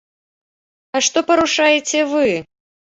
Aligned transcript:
А 0.95 1.03
што 1.09 1.25
парушаеце 1.29 1.99
вы? 2.19 2.29